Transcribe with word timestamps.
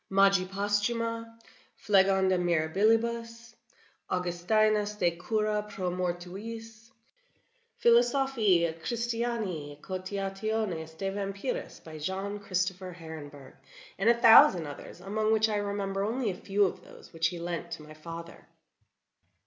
"Magia 0.09 0.47
Posthuma," 0.47 1.37
"Phlegon 1.75 2.29
de 2.29 2.37
Mirabilibus," 2.39 3.53
"Augustinus 4.09 4.95
de 4.95 5.11
cura 5.11 5.63
pro 5.69 5.91
Mortuis," 5.91 6.91
"Philosophicae 7.79 8.67
et 8.69 8.81
Christianae 8.83 9.79
Cogitationes 9.79 10.97
de 10.97 11.11
Vampiris," 11.11 11.83
by 11.83 11.99
John 11.99 12.39
Christofer 12.39 12.95
Herenberg; 12.95 13.53
and 13.99 14.09
a 14.09 14.15
thousand 14.19 14.65
others, 14.65 15.01
among 15.01 15.31
which 15.31 15.47
I 15.47 15.57
remember 15.57 16.03
only 16.03 16.31
a 16.31 16.33
few 16.33 16.65
of 16.65 16.83
those 16.83 17.13
which 17.13 17.27
he 17.27 17.37
lent 17.37 17.69
to 17.73 17.83
my 17.83 17.93
father. 17.93 18.47